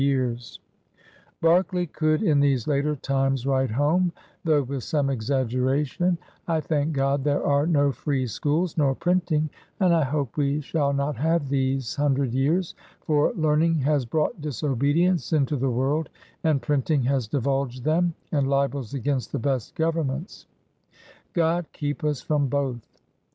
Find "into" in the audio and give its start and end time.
15.33-15.55